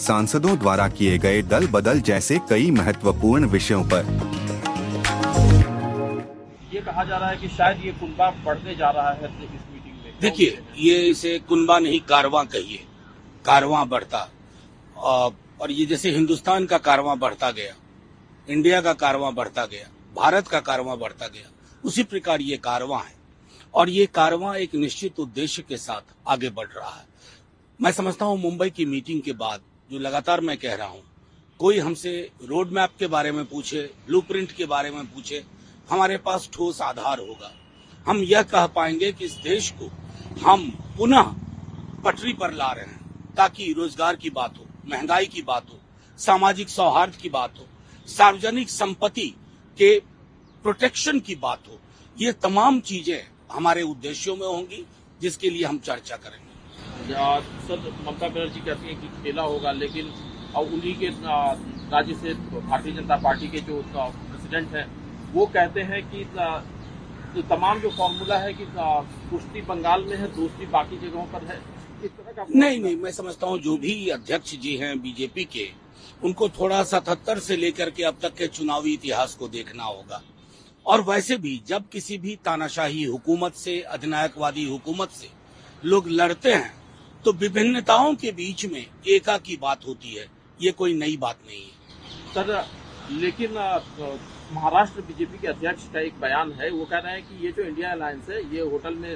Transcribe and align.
सांसदों 0.00 0.56
द्वारा 0.58 0.86
किए 0.88 1.16
गए 1.18 1.40
दल 1.44 1.66
बदल 1.68 2.00
जैसे 2.00 2.38
कई 2.50 2.70
महत्वपूर्ण 2.70 3.46
विषयों 3.48 3.82
पर। 3.84 4.06
ये 6.72 6.80
कहा 6.80 7.04
जा 7.04 7.16
रहा 7.16 7.28
है 7.28 7.36
कि 7.36 7.48
शायद 7.48 7.84
ये 7.84 7.92
कुनबा 7.92 8.30
बढ़ने 8.44 8.74
जा 8.74 8.90
रहा 8.90 9.10
है 9.10 9.24
इस 9.26 9.60
मीटिंग 9.72 9.94
में। 10.04 10.18
देखिए 10.20 10.58
ये 10.78 10.98
इसे 11.08 11.38
कुनबा 11.48 11.78
नहीं 11.78 12.00
कारवां 12.08 12.44
कहिए। 12.46 12.84
कारवां 13.44 13.88
बढ़ता। 13.88 14.28
और 14.96 15.70
ये 15.70 15.86
जैसे 15.86 16.10
हिंदुस्तान 16.10 16.66
का 16.66 16.78
कारवां 16.80 17.18
बढ़ता 17.18 17.50
गया 17.50 17.74
इंडिया 18.48 18.80
का 18.80 18.92
कारवां 18.96 19.34
बढ़ता 19.34 19.64
गया 19.66 19.88
भारत 20.16 20.48
का 20.48 20.60
कारवां 20.62 20.98
बढ़ता 20.98 21.26
गया 21.26 21.50
उसी 21.84 22.02
प्रकार 22.04 22.40
ये 22.42 22.56
कारवां 22.58 23.00
है। 23.00 23.18
और 23.74 23.90
ये 23.90 24.06
कारवां 24.14 24.54
एक 24.56 24.74
निश्चित 24.76 25.20
उद्देश्य 25.20 25.62
के 25.68 25.76
साथ 25.78 26.14
आगे 26.28 26.50
बढ़ 26.50 26.68
रहा 26.68 26.90
है। 26.90 27.04
मैं 27.80 27.92
समझता 27.92 28.24
हूँ 28.24 28.38
मुंबई 28.40 28.70
की 28.70 28.84
मीटिंग 28.86 29.20
के 29.22 29.32
बाद 29.34 29.60
जो 29.90 29.98
लगातार 29.98 30.40
मैं 30.40 30.56
कह 30.56 30.74
रहा 30.74 30.86
हूँ, 30.88 31.02
कोई 31.60 31.78
हमसे 31.78 32.10
रोड 32.42 32.70
मैप 32.72 32.90
के 32.98 33.06
बारे 33.06 33.30
में 33.32 33.44
पूछे 33.44 33.80
ब्लूप्रिंट 34.06 34.52
के 34.52 34.64
बारे 34.64 34.90
में 34.90 35.06
पूछे, 35.06 35.42
हमारे 35.90 36.16
पास 36.16 36.48
ठोस 36.52 36.80
आधार 36.80 37.18
होगा। 37.18 37.50
हम 38.06 38.18
यह 38.18 38.42
कह 38.42 38.66
पाएँगे 38.66 39.12
कि 39.12 39.24
इस 39.24 39.32
देश 39.44 39.70
को 39.70 39.90
हम 40.42 40.68
पुनः 40.98 41.32
पटरी 42.04 42.32
पर 42.32 42.52
ला 42.52 42.70
रहे 42.72 42.84
हैं, 42.84 43.34
ताकि 43.34 43.72
रोज़गार 43.72 44.16
की 44.16 44.30
बात 44.30 44.58
हो, 44.58 44.66
महँगाई 44.86 45.26
की 45.26 45.42
बात 45.42 45.70
हो, 45.70 45.78
सामाजिक 46.18 46.68
सौहार्द 46.68 47.16
की 47.16 47.28
बात 47.28 47.58
हो, 47.58 47.66
सार्वजनिक 48.08 48.70
संपत्ति 48.70 49.26
के 49.78 49.98
प्रोटेक्शन 50.64 51.20
की 51.20 51.34
बात 51.34 51.68
हो। 51.68 51.78
ये 52.16 52.32
तमाम 52.32 52.80
चीज़ें 52.80 53.26
हमारे 53.52 53.82
उद्देश्यों 53.82 54.36
में 54.36 54.46
होंगी, 54.46 54.84
जिसके 55.20 55.50
लिए 55.50 55.64
हम 55.64 55.78
चर्चा 55.78 56.16
करेंगे। 56.16 56.49
सर, 57.10 57.78
ममता 58.06 58.28
बनर्जी 58.28 58.60
कहती 58.60 58.86
है 58.86 58.94
कि 58.94 59.08
खेला 59.22 59.42
होगा, 59.44 59.72
लेकिन 59.74 60.12
अब 60.56 60.72
उन्हीं 60.74 60.94
के 60.98 61.08
राज्य 61.90 62.14
से 62.14 62.34
भारतीय 62.50 62.92
जनता 62.92 63.16
पार्टी 63.18 63.48
के 63.48 63.60
जो 63.60 63.82
प्रेसिडेंट 63.94 64.74
हैं, 64.74 64.86
वो 65.32 65.46
कहते 65.48 65.80
हैं 65.82 66.02
कि 66.10 66.24
तो 67.34 67.42
तमाम 67.48 67.80
जो 67.80 67.90
फॉर्मूला 67.90 68.36
है 68.38 68.52
कि 68.52 68.64
कुश्ती 68.70 69.60
बंगाल 69.62 70.04
में 70.04 70.16
है, 70.16 70.26
दोस्ती 70.36 70.66
बाकी 70.68 70.96
जगहों 70.98 71.24
पर 71.32 71.44
है। 71.46 71.58
इस 72.04 72.10
तरह 72.10 72.32
का 72.32 72.46
नहीं 72.50 72.80
नहीं, 72.80 72.96
मैं 72.96 73.12
समझता 73.12 73.46
हूँ, 73.46 73.58
जो 73.58 73.76
भी 73.76 74.08
अध्यक्ष 74.10 74.54
जी 74.56 74.76
हैं 74.76 75.00
बीजेपी 75.02 75.44
के, 75.46 75.68
उनको 76.24 76.48
थोड़ा 76.50 76.82
सतहत्तर 76.84 77.38
से 77.38 77.56
लेकर 77.56 77.90
के 77.90 78.02
अब 78.02 78.18
तक 78.22 78.34
के 78.34 78.46
चुनावी 78.48 78.92
इतिहास 78.94 79.34
को 79.34 79.48
देखना 79.48 79.84
होगा। 79.84 80.22
और 80.86 81.00
वैसे 81.02 81.36
भी, 81.36 81.60
जब 81.66 81.88
किसी 81.88 82.18
भी 82.18 82.36
तानाशाही 82.44 83.04
हुकूमत 83.04 83.54
से, 83.54 83.80
अधिनायकवादी 83.80 84.64
हुकूमत 84.68 85.10
से 85.10 85.28
लोग 85.84 86.08
लड़ते 86.10 86.52
हैं 86.52 86.72
तो 87.24 87.32
विभिन्नताओं 87.34 88.14
के 88.14 88.30
बीच 88.32 88.64
में 88.66 88.84
एका 89.08 89.36
की 89.38 89.56
बात 89.62 89.86
होती 89.86 90.14
है। 90.14 90.26
ये 90.60 90.70
कोई 90.72 90.94
नई 90.94 91.16
बात 91.16 91.38
नहीं 91.46 91.62
है। 91.62 92.34
सर 92.34 92.64
लेकिन 93.12 93.52
महाराष्ट्र 94.52 95.00
बीजेपी 95.02 95.38
के 95.38 95.48
अध्यक्ष 95.48 95.82
का 95.92 96.00
एक 96.00 96.20
बयान 96.20 96.52
है। 96.52 96.70
वो 96.70 96.84
कह 96.84 96.98
रहे 96.98 97.12
हैं 97.12 97.22
कि 97.22 97.46
ये 97.46 97.52
जो 97.52 97.62
इंडिया 97.62 97.90
अलायंस 97.92 98.28
है 98.30 98.40
ये 98.54 98.60
होटल 98.70 98.94
में 98.96 99.14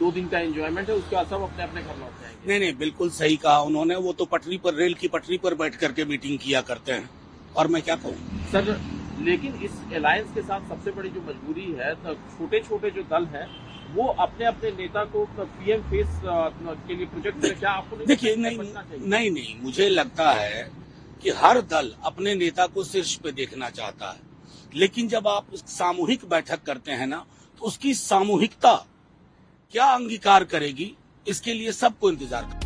दो 0.00 0.10
दिन 0.12 0.26
का 0.28 0.38
एंजॉयमेंट 0.38 0.88
है 0.88 0.94
उसके 0.94 1.16
बाद 1.16 1.26
सब 1.26 1.42
अपने 1.42 1.64
अपने 1.64 1.82
घर 1.82 1.96
लौट 1.98 2.20
जाएँगे। 2.22 2.48
नहीं 2.48 2.58
नहीं 2.60 2.76
बिल्कुल 2.78 3.10
सही 3.12 3.36
कहा 3.36 3.60
उन्होंने। 3.62 3.96
वो 3.96 4.12
तो 4.12 4.24
पटरी 4.26 4.58
पर 4.58 4.74
रेल 4.74 4.94
की 4.94 5.08
पटरी 5.08 5.38
पर 5.38 5.54
बैठ 5.54 5.76
करके 5.76 6.04
मीटिंग 6.04 6.38
किया 6.38 6.60
करते 6.62 6.92
हैं। 6.92 7.08
और 7.56 7.68
मैं 7.68 7.82
क्या 7.82 7.96
कहूँ? 7.96 8.16
सर 8.52 8.80
लेकिन 9.20 9.54
इस 9.64 9.72
अलायंस 9.96 10.34
के 10.34 10.42
साथ 10.42 10.68
सबसे 10.68 10.90
बड़ी 10.92 11.08
जो 11.10 11.20
मजबूरी 11.28 11.72
है 11.78 11.94
तो 12.02 12.14
छोटे 12.14 12.60
छोटे 12.60 12.90
जो 12.90 13.02
दल 13.10 13.26
है 13.34 13.44
वो 13.94 14.06
अपने 14.20 14.44
अपने 14.46 14.70
नेता 14.70 15.04
को 15.04 15.24
पीएम 15.38 15.82
फेस 15.90 16.20
के 16.24 16.94
लिए 16.96 17.06
प्रोजेक्ट 17.06 17.44
में 17.44 17.58
क्या 17.58 17.70
आपको 17.70 17.96
देखिए 18.06 18.34
नहीं 18.36 18.58
नहीं 18.58 19.30
नहीं 19.30 19.54
मुझे 19.62 19.88
लगता 19.88 20.30
है 20.32 20.70
कि 21.22 21.30
हर 21.36 21.60
दल 21.70 21.92
अपने 22.04 22.34
नेता 22.34 22.66
को 22.66 22.84
शीर्ष 22.84 23.14
पे 23.16 23.32
देखना 23.32 23.70
चाहता 23.70 24.10
है। 24.10 24.20
लेकिन 24.74 25.08
जब 25.08 25.28
आप 25.28 25.54
सामूहिक 25.54 26.24
बैठक 26.30 26.62
करते 26.62 26.92
हैं 26.92 27.06
ना 27.06 27.24
तो 27.60 27.66
उसकी 27.66 27.94
सामूहिकता 27.94 28.74
क्या 29.72 29.86
अंगीकार 29.94 30.44
करेगी 30.44 30.92
इसके 31.26 31.54
लिए 31.54 31.72
सबको 31.72 32.10
इंतज़ार 32.10 32.42
कर 32.42 32.64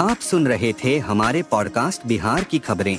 आप 0.00 0.18
सुन 0.20 0.46
रहे 0.46 0.72
थे 0.84 0.98
हमारे 0.98 1.42
पॉडकास्ट 1.42 2.06
बिहार 2.06 2.44
की 2.44 2.58
खबरें। 2.58 2.98